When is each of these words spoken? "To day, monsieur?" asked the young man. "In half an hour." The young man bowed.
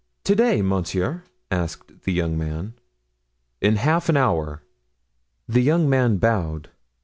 "To 0.23 0.33
day, 0.33 0.63
monsieur?" 0.63 1.21
asked 1.51 2.05
the 2.05 2.11
young 2.11 2.35
man. 2.35 2.73
"In 3.61 3.75
half 3.75 4.09
an 4.09 4.17
hour." 4.17 4.63
The 5.47 5.61
young 5.61 5.87
man 5.87 6.17
bowed. 6.17 6.71